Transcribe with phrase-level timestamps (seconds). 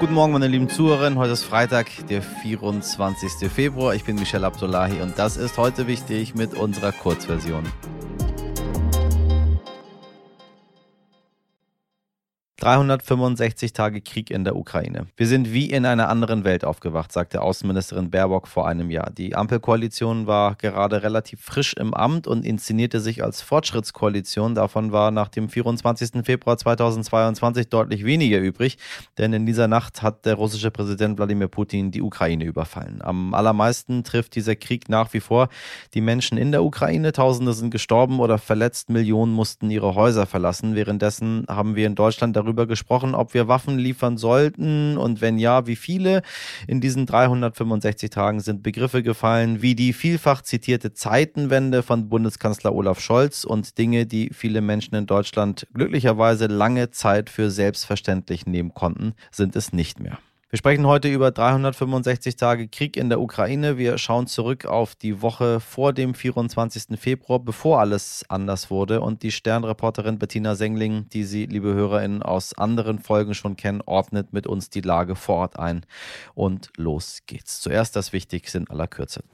[0.00, 1.18] Guten Morgen, meine lieben Zuhörerinnen.
[1.18, 3.50] Heute ist Freitag, der 24.
[3.50, 3.96] Februar.
[3.96, 7.64] Ich bin Michelle Abdullahi und das ist heute wichtig mit unserer Kurzversion.
[12.60, 15.06] 365 Tage Krieg in der Ukraine.
[15.16, 19.12] Wir sind wie in einer anderen Welt aufgewacht, sagte Außenministerin Baerbock vor einem Jahr.
[19.12, 24.56] Die Ampelkoalition war gerade relativ frisch im Amt und inszenierte sich als Fortschrittskoalition.
[24.56, 26.24] Davon war nach dem 24.
[26.24, 28.76] Februar 2022 deutlich weniger übrig,
[29.18, 33.02] denn in dieser Nacht hat der russische Präsident Wladimir Putin die Ukraine überfallen.
[33.02, 35.48] Am allermeisten trifft dieser Krieg nach wie vor
[35.94, 37.12] die Menschen in der Ukraine.
[37.12, 40.74] Tausende sind gestorben oder verletzt, Millionen mussten ihre Häuser verlassen.
[40.74, 45.38] Währenddessen haben wir in Deutschland darüber darüber gesprochen, ob wir Waffen liefern sollten und wenn
[45.38, 46.22] ja, wie viele.
[46.66, 53.00] In diesen 365 Tagen sind Begriffe gefallen wie die vielfach zitierte Zeitenwende von Bundeskanzler Olaf
[53.00, 59.14] Scholz und Dinge, die viele Menschen in Deutschland glücklicherweise lange Zeit für selbstverständlich nehmen konnten,
[59.30, 60.18] sind es nicht mehr.
[60.50, 63.76] Wir sprechen heute über 365 Tage Krieg in der Ukraine.
[63.76, 66.98] Wir schauen zurück auf die Woche vor dem 24.
[66.98, 69.02] Februar, bevor alles anders wurde.
[69.02, 74.32] Und die Sternreporterin Bettina Sengling, die Sie, liebe HörerInnen, aus anderen Folgen schon kennen, ordnet
[74.32, 75.84] mit uns die Lage vor Ort ein.
[76.34, 77.60] Und los geht's.
[77.60, 79.24] Zuerst das Wichtigste in aller Kürze.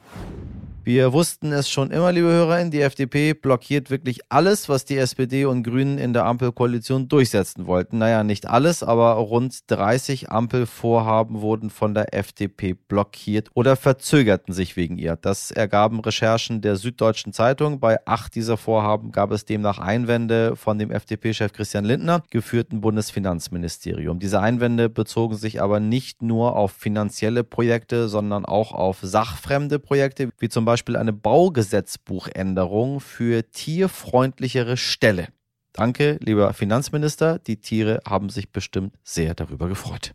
[0.86, 5.46] Wir wussten es schon immer, liebe HörerInnen, die FDP blockiert wirklich alles, was die SPD
[5.46, 7.96] und Grünen in der Ampelkoalition durchsetzen wollten.
[7.96, 14.76] Naja, nicht alles, aber rund 30 Ampelvorhaben wurden von der FDP blockiert oder verzögerten sich
[14.76, 15.16] wegen ihr.
[15.16, 17.80] Das ergaben Recherchen der Süddeutschen Zeitung.
[17.80, 24.18] Bei acht dieser Vorhaben gab es demnach Einwände von dem FDP-Chef Christian Lindner, geführten Bundesfinanzministerium.
[24.18, 30.28] Diese Einwände bezogen sich aber nicht nur auf finanzielle Projekte, sondern auch auf sachfremde Projekte,
[30.38, 35.28] wie zum Beispiel Beispiel eine Baugesetzbuchänderung für tierfreundlichere Ställe.
[35.72, 37.38] Danke, lieber Finanzminister.
[37.38, 40.14] Die Tiere haben sich bestimmt sehr darüber gefreut.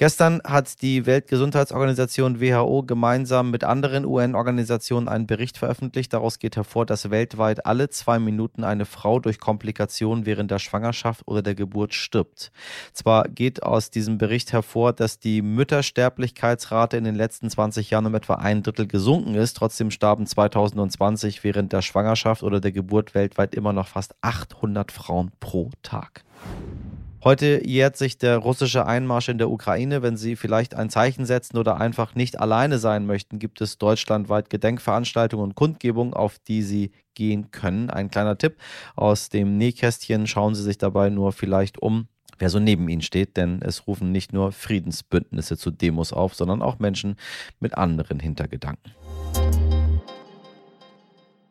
[0.00, 6.14] Gestern hat die Weltgesundheitsorganisation WHO gemeinsam mit anderen UN-Organisationen einen Bericht veröffentlicht.
[6.14, 11.28] Daraus geht hervor, dass weltweit alle zwei Minuten eine Frau durch Komplikationen während der Schwangerschaft
[11.28, 12.50] oder der Geburt stirbt.
[12.94, 18.14] Zwar geht aus diesem Bericht hervor, dass die Müttersterblichkeitsrate in den letzten 20 Jahren um
[18.14, 19.58] etwa ein Drittel gesunken ist.
[19.58, 25.30] Trotzdem starben 2020 während der Schwangerschaft oder der Geburt weltweit immer noch fast 800 Frauen
[25.40, 26.24] pro Tag.
[27.22, 30.00] Heute jährt sich der russische Einmarsch in der Ukraine.
[30.00, 34.48] Wenn Sie vielleicht ein Zeichen setzen oder einfach nicht alleine sein möchten, gibt es deutschlandweit
[34.48, 37.90] Gedenkveranstaltungen und Kundgebungen, auf die Sie gehen können.
[37.90, 38.56] Ein kleiner Tipp
[38.96, 40.26] aus dem Nähkästchen.
[40.26, 42.08] Schauen Sie sich dabei nur vielleicht um,
[42.38, 46.62] wer so neben Ihnen steht, denn es rufen nicht nur Friedensbündnisse zu Demos auf, sondern
[46.62, 47.16] auch Menschen
[47.58, 48.94] mit anderen Hintergedanken.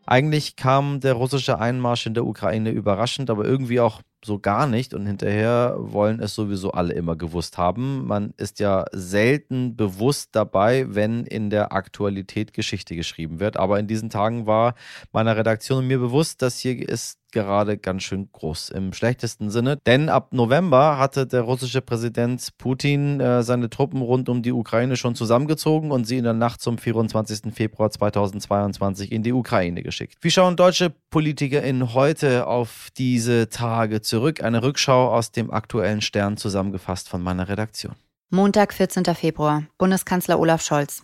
[0.07, 4.93] Eigentlich kam der russische Einmarsch in der Ukraine überraschend, aber irgendwie auch so gar nicht
[4.93, 8.05] und hinterher wollen es sowieso alle immer gewusst haben.
[8.05, 13.57] Man ist ja selten bewusst dabei, wenn in der Aktualität Geschichte geschrieben wird.
[13.57, 14.75] Aber in diesen Tagen war
[15.11, 19.77] meiner Redaktion und mir bewusst, dass hier ist gerade ganz schön groß im schlechtesten Sinne.
[19.85, 24.95] Denn ab November hatte der russische Präsident Putin äh, seine Truppen rund um die Ukraine
[24.95, 27.53] schon zusammengezogen und sie in der Nacht zum 24.
[27.53, 30.17] Februar 2022 in die Ukraine geschickt.
[30.21, 34.43] Wie schauen deutsche PolitikerInnen heute auf diese Tage zurück?
[34.43, 37.95] Eine Rückschau aus dem aktuellen Stern zusammengefasst von meiner Redaktion.
[38.29, 39.05] Montag, 14.
[39.15, 39.63] Februar.
[39.77, 41.03] Bundeskanzler Olaf Scholz.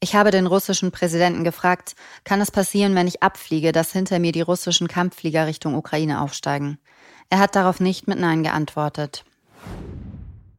[0.00, 1.94] Ich habe den russischen Präsidenten gefragt,
[2.24, 6.78] kann es passieren, wenn ich abfliege, dass hinter mir die russischen Kampfflieger Richtung Ukraine aufsteigen?
[7.30, 9.24] Er hat darauf nicht mit Nein geantwortet.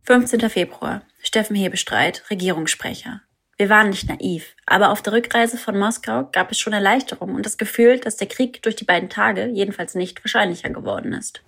[0.04, 0.50] 15.
[0.50, 1.02] Februar.
[1.22, 3.22] Steffen Hebestreit, Regierungssprecher.
[3.60, 7.46] Wir waren nicht naiv, aber auf der Rückreise von Moskau gab es schon Erleichterung und
[7.46, 11.42] das Gefühl, dass der Krieg durch die beiden Tage jedenfalls nicht wahrscheinlicher geworden ist.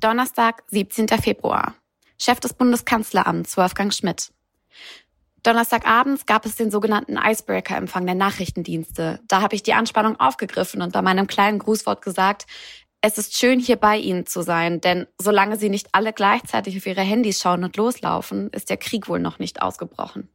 [0.00, 1.08] Donnerstag, 17.
[1.08, 1.74] Februar.
[2.18, 4.32] Chef des Bundeskanzleramts Wolfgang Schmidt.
[5.42, 9.20] Donnerstagabends gab es den sogenannten Icebreaker-Empfang der Nachrichtendienste.
[9.28, 12.46] Da habe ich die Anspannung aufgegriffen und bei meinem kleinen Grußwort gesagt,
[13.02, 16.86] es ist schön, hier bei Ihnen zu sein, denn solange Sie nicht alle gleichzeitig auf
[16.86, 20.30] Ihre Handys schauen und loslaufen, ist der Krieg wohl noch nicht ausgebrochen.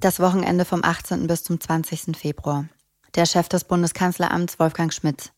[0.00, 1.26] Das Wochenende vom 18.
[1.26, 2.16] bis zum 20.
[2.16, 2.66] Februar.
[3.14, 5.32] Der Chef des Bundeskanzleramts Wolfgang Schmidt.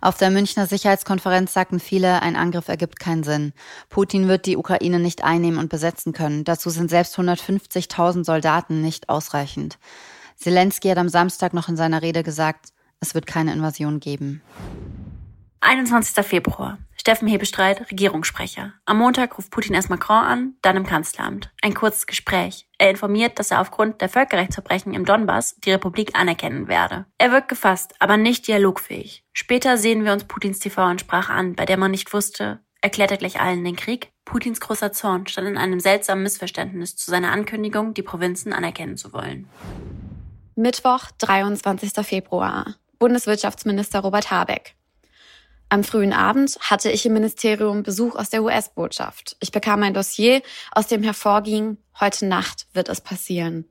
[0.00, 3.52] Auf der Münchner Sicherheitskonferenz sagten viele, ein Angriff ergibt keinen Sinn.
[3.90, 6.44] Putin wird die Ukraine nicht einnehmen und besetzen können.
[6.44, 9.78] Dazu sind selbst 150.000 Soldaten nicht ausreichend.
[10.36, 14.40] Zelensky hat am Samstag noch in seiner Rede gesagt, es wird keine Invasion geben.
[15.60, 16.24] 21.
[16.24, 16.78] Februar.
[17.02, 18.74] Steffen Hebestreit, Regierungssprecher.
[18.84, 21.50] Am Montag ruft Putin erst Macron an, dann im Kanzleramt.
[21.60, 22.68] Ein kurzes Gespräch.
[22.78, 27.06] Er informiert, dass er aufgrund der Völkerrechtsverbrechen im Donbass die Republik anerkennen werde.
[27.18, 29.24] Er wirkt gefasst, aber nicht dialogfähig.
[29.32, 33.40] Später sehen wir uns Putins TV-Ansprache an, bei der man nicht wusste, erklärt er gleich
[33.40, 34.12] allen den Krieg?
[34.24, 39.12] Putins großer Zorn stand in einem seltsamen Missverständnis zu seiner Ankündigung, die Provinzen anerkennen zu
[39.12, 39.48] wollen.
[40.54, 42.06] Mittwoch, 23.
[42.06, 42.76] Februar.
[43.00, 44.76] Bundeswirtschaftsminister Robert Habeck.
[45.72, 49.38] Am frühen Abend hatte ich im Ministerium Besuch aus der US-Botschaft.
[49.40, 53.64] Ich bekam ein Dossier, aus dem hervorging, heute Nacht wird es passieren.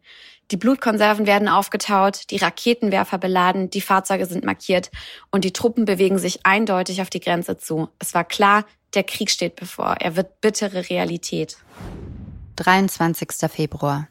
[0.49, 4.89] Die Blutkonserven werden aufgetaut, die Raketenwerfer beladen, die Fahrzeuge sind markiert
[5.29, 7.89] und die Truppen bewegen sich eindeutig auf die Grenze zu.
[7.99, 8.65] Es war klar,
[8.95, 9.97] der Krieg steht bevor.
[9.99, 11.57] Er wird bittere Realität.
[12.55, 13.29] 23.
[13.47, 14.07] Februar.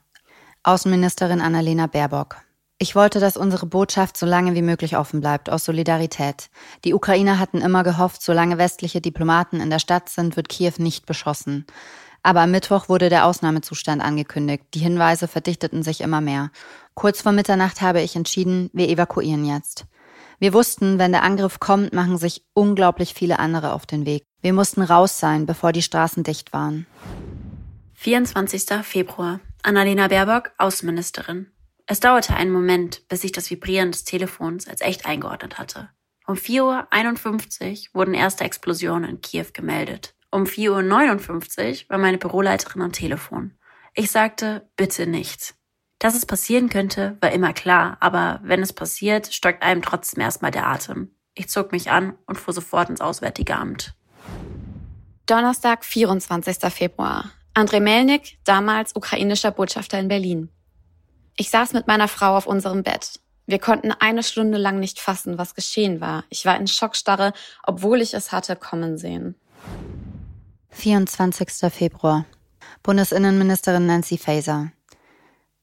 [0.62, 2.36] Außenministerin Annalena Baerbock.
[2.82, 6.48] Ich wollte, dass unsere Botschaft so lange wie möglich offen bleibt, aus Solidarität.
[6.86, 11.04] Die Ukrainer hatten immer gehofft, solange westliche Diplomaten in der Stadt sind, wird Kiew nicht
[11.04, 11.66] beschossen.
[12.22, 14.64] Aber am Mittwoch wurde der Ausnahmezustand angekündigt.
[14.72, 16.50] Die Hinweise verdichteten sich immer mehr.
[16.94, 19.84] Kurz vor Mitternacht habe ich entschieden, wir evakuieren jetzt.
[20.38, 24.24] Wir wussten, wenn der Angriff kommt, machen sich unglaublich viele andere auf den Weg.
[24.40, 26.86] Wir mussten raus sein, bevor die Straßen dicht waren.
[27.96, 28.64] 24.
[28.84, 29.40] Februar.
[29.62, 31.48] Annalena Baerbock, Außenministerin.
[31.90, 35.90] Es dauerte einen Moment, bis ich das Vibrieren des Telefons als echt eingeordnet hatte.
[36.24, 40.14] Um 4.51 Uhr wurden erste Explosionen in Kiew gemeldet.
[40.30, 43.54] Um 4.59 Uhr war meine Büroleiterin am Telefon.
[43.92, 45.56] Ich sagte, bitte nicht.
[45.98, 50.52] Dass es passieren könnte, war immer klar, aber wenn es passiert, stockt einem trotzdem erstmal
[50.52, 51.12] der Atem.
[51.34, 53.96] Ich zog mich an und fuhr sofort ins Auswärtige Amt.
[55.26, 56.72] Donnerstag, 24.
[56.72, 57.32] Februar.
[57.52, 60.50] Andrei Melnik, damals ukrainischer Botschafter in Berlin.
[61.40, 63.18] Ich saß mit meiner Frau auf unserem Bett.
[63.46, 66.24] Wir konnten eine Stunde lang nicht fassen, was geschehen war.
[66.28, 67.32] Ich war in Schockstarre,
[67.62, 69.36] obwohl ich es hatte kommen sehen.
[70.68, 71.72] 24.
[71.72, 72.26] Februar.
[72.82, 74.70] Bundesinnenministerin Nancy Faeser.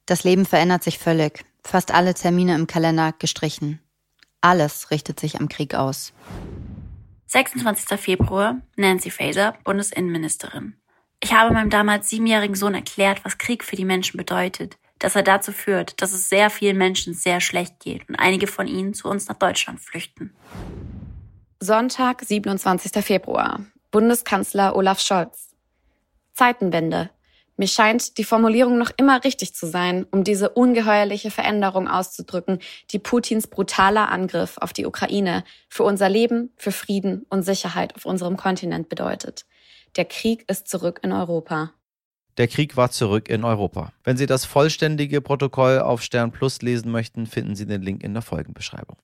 [0.07, 1.45] Das Leben verändert sich völlig.
[1.63, 3.79] Fast alle Termine im Kalender gestrichen.
[4.41, 6.11] Alles richtet sich am Krieg aus.
[7.27, 7.99] 26.
[7.99, 8.59] Februar.
[8.77, 10.75] Nancy Faeser, Bundesinnenministerin.
[11.19, 15.23] Ich habe meinem damals siebenjährigen Sohn erklärt, was Krieg für die Menschen bedeutet dass er
[15.23, 19.07] dazu führt, dass es sehr vielen Menschen sehr schlecht geht und einige von ihnen zu
[19.07, 20.33] uns nach Deutschland flüchten.
[21.59, 23.03] Sonntag, 27.
[23.03, 23.65] Februar.
[23.91, 25.49] Bundeskanzler Olaf Scholz.
[26.33, 27.09] Zeitenwende.
[27.59, 32.59] Mir scheint die Formulierung noch immer richtig zu sein, um diese ungeheuerliche Veränderung auszudrücken,
[32.91, 38.05] die Putins brutaler Angriff auf die Ukraine für unser Leben, für Frieden und Sicherheit auf
[38.05, 39.47] unserem Kontinent bedeutet.
[39.95, 41.71] Der Krieg ist zurück in Europa.
[42.37, 43.91] Der Krieg war zurück in Europa.
[44.03, 48.13] Wenn Sie das vollständige Protokoll auf Stern Plus lesen möchten, finden Sie den Link in
[48.13, 48.97] der Folgenbeschreibung.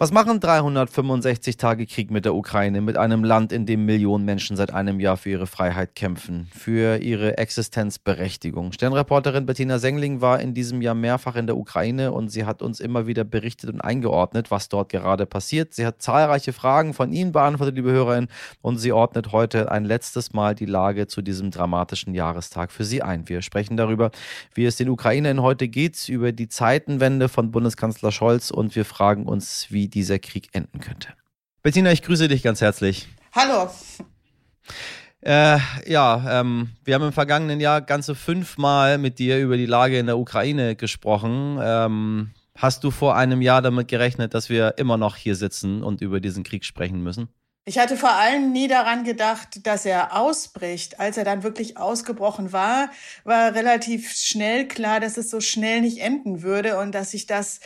[0.00, 4.56] Was machen 365 Tage Krieg mit der Ukraine, mit einem Land, in dem Millionen Menschen
[4.56, 8.70] seit einem Jahr für ihre Freiheit kämpfen, für ihre Existenzberechtigung?
[8.70, 12.78] Sternreporterin Bettina Sengling war in diesem Jahr mehrfach in der Ukraine und sie hat uns
[12.78, 15.74] immer wieder berichtet und eingeordnet, was dort gerade passiert.
[15.74, 18.30] Sie hat zahlreiche Fragen von Ihnen beantwortet, liebe Hörerinnen,
[18.62, 23.02] und sie ordnet heute ein letztes Mal die Lage zu diesem dramatischen Jahrestag für Sie
[23.02, 23.28] ein.
[23.28, 24.12] Wir sprechen darüber,
[24.54, 29.24] wie es den Ukrainern heute geht, über die Zeitenwende von Bundeskanzler Scholz und wir fragen
[29.26, 31.08] uns, wie dieser Krieg enden könnte.
[31.62, 33.08] Bettina, ich grüße dich ganz herzlich.
[33.32, 33.70] Hallo.
[35.20, 39.98] Äh, ja, ähm, wir haben im vergangenen Jahr ganze fünfmal mit dir über die Lage
[39.98, 41.58] in der Ukraine gesprochen.
[41.60, 46.00] Ähm, hast du vor einem Jahr damit gerechnet, dass wir immer noch hier sitzen und
[46.00, 47.28] über diesen Krieg sprechen müssen?
[47.68, 51.00] Ich hatte vor allem nie daran gedacht, dass er ausbricht.
[51.00, 52.88] Als er dann wirklich ausgebrochen war,
[53.24, 57.60] war relativ schnell klar, dass es so schnell nicht enden würde und dass sich das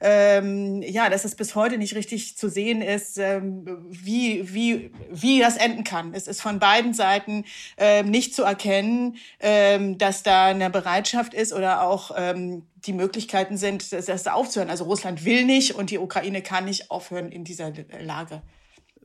[0.00, 5.40] ähm, ja, dass es bis heute nicht richtig zu sehen ist, ähm, wie, wie, wie
[5.40, 6.14] das enden kann.
[6.14, 7.44] Es ist von beiden Seiten
[7.78, 13.56] ähm, nicht zu erkennen, ähm, dass da eine Bereitschaft ist oder auch ähm, die Möglichkeiten
[13.56, 14.70] sind, das, das aufzuhören.
[14.70, 18.42] Also Russland will nicht und die Ukraine kann nicht aufhören in dieser Lage.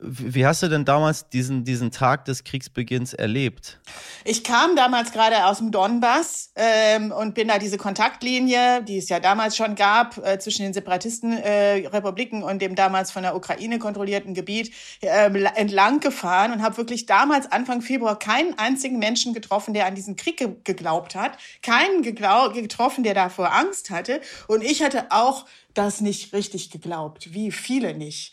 [0.06, 3.80] Wie hast du denn damals diesen, diesen Tag des Kriegsbeginns erlebt?
[4.24, 9.08] Ich kam damals gerade aus dem Donbass ähm, und bin da diese Kontaktlinie, die es
[9.08, 13.78] ja damals schon gab, äh, zwischen den Separatistenrepubliken äh, und dem damals von der Ukraine
[13.78, 19.72] kontrollierten Gebiet äh, entlang gefahren und habe wirklich damals Anfang Februar keinen einzigen Menschen getroffen,
[19.72, 24.20] der an diesen Krieg ge geglaubt hat, keinen getroffen, der davor Angst hatte.
[24.48, 28.32] Und ich hatte auch das nicht richtig geglaubt, wie viele nicht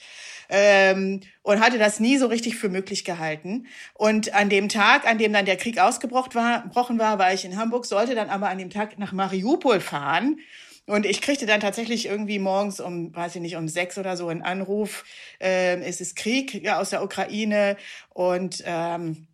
[0.51, 3.67] ähm, und hatte das nie so richtig für möglich gehalten.
[3.93, 7.85] Und an dem Tag, an dem dann der Krieg ausgebrochen war, war, ich in Hamburg,
[7.85, 10.39] sollte dann aber an dem Tag nach Mariupol fahren.
[10.87, 14.27] Und ich kriegte dann tatsächlich irgendwie morgens um, weiß ich nicht, um sechs oder so
[14.27, 15.05] einen Anruf,
[15.39, 17.77] äh, es ist Krieg ja, aus der Ukraine
[18.09, 19.27] und ähm,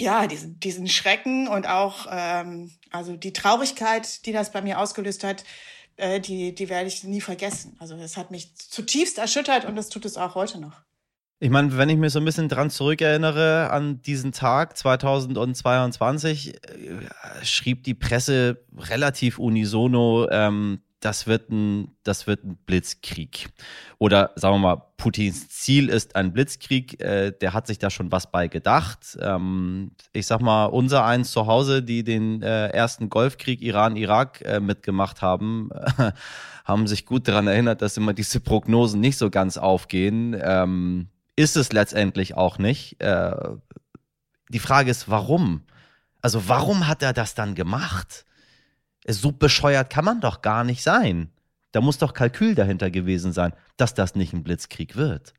[0.00, 5.24] ja, diesen, diesen Schrecken und auch ähm, also die Traurigkeit, die das bei mir ausgelöst
[5.24, 5.44] hat,
[5.98, 7.76] äh, die, die werde ich nie vergessen.
[7.78, 10.82] Also das hat mich zutiefst erschüttert und das tut es auch heute noch.
[11.40, 17.44] Ich meine, wenn ich mich so ein bisschen dran zurückerinnere an diesen Tag 2022, äh,
[17.44, 23.50] schrieb die Presse relativ unisono, ähm, das wird ein, das wird ein Blitzkrieg.
[23.98, 27.00] Oder sagen wir mal, Putins Ziel ist ein Blitzkrieg.
[27.00, 29.16] Äh, der hat sich da schon was bei gedacht.
[29.20, 34.60] Ähm, ich sag mal, unser eins zu Hause, die den äh, ersten Golfkrieg Iran-Irak äh,
[34.60, 35.70] mitgemacht haben,
[36.64, 40.36] haben sich gut daran erinnert, dass immer diese Prognosen nicht so ganz aufgehen.
[40.40, 43.00] Ähm, ist es letztendlich auch nicht.
[43.00, 43.36] Äh,
[44.48, 45.62] die Frage ist, warum?
[46.20, 48.24] Also warum hat er das dann gemacht?
[49.08, 51.30] So bescheuert kann man doch gar nicht sein.
[51.72, 55.34] Da muss doch Kalkül dahinter gewesen sein, dass das nicht ein Blitzkrieg wird.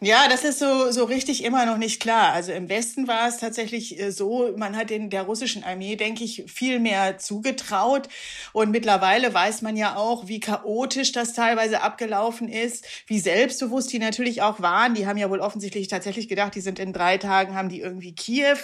[0.00, 2.32] Ja, das ist so, so richtig immer noch nicht klar.
[2.32, 6.22] Also im Westen war es tatsächlich äh, so, man hat in der russischen Armee, denke
[6.22, 8.08] ich, viel mehr zugetraut.
[8.52, 13.98] Und mittlerweile weiß man ja auch, wie chaotisch das teilweise abgelaufen ist, wie selbstbewusst die
[13.98, 14.94] natürlich auch waren.
[14.94, 18.14] Die haben ja wohl offensichtlich tatsächlich gedacht, die sind in drei Tagen, haben die irgendwie
[18.14, 18.58] Kiew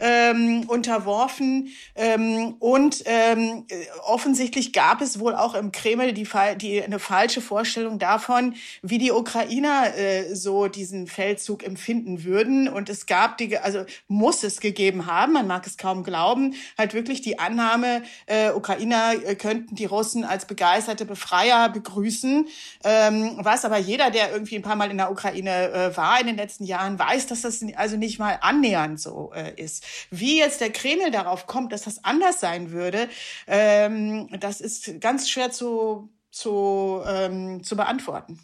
[0.00, 1.68] ähm, unterworfen.
[1.94, 3.64] Ähm, und ähm,
[4.04, 6.28] offensichtlich gab es wohl auch im Kreml die,
[6.60, 12.68] die, eine falsche Vorstellung davon, wie die Ukrainer äh, so diesen Feldzug empfinden würden.
[12.68, 16.94] Und es gab die, also muss es gegeben haben, man mag es kaum glauben, halt
[16.94, 22.48] wirklich die Annahme, äh, Ukrainer äh, könnten die Russen als begeisterte Befreier begrüßen.
[22.84, 26.26] Ähm, was aber jeder, der irgendwie ein paar Mal in der Ukraine äh, war in
[26.26, 29.84] den letzten Jahren, weiß, dass das also nicht mal annähernd so äh, ist.
[30.10, 33.08] Wie jetzt der Kreml darauf kommt, dass das anders sein würde,
[33.46, 38.40] ähm, das ist ganz schwer zu, zu, ähm, zu beantworten.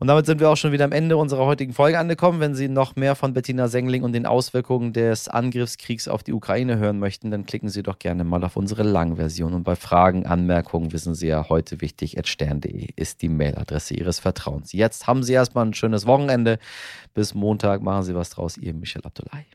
[0.00, 2.38] Und damit sind wir auch schon wieder am Ende unserer heutigen Folge angekommen.
[2.38, 6.78] Wenn Sie noch mehr von Bettina Sengling und den Auswirkungen des Angriffskriegs auf die Ukraine
[6.78, 9.54] hören möchten, dann klicken Sie doch gerne mal auf unsere Langversion.
[9.54, 14.72] Und bei Fragen, Anmerkungen wissen Sie ja heute wichtig, stern.de ist die Mailadresse Ihres Vertrauens.
[14.72, 16.58] Jetzt haben Sie erstmal ein schönes Wochenende.
[17.14, 18.56] Bis Montag machen Sie was draus.
[18.56, 19.46] Ihr Michel Abdullahi.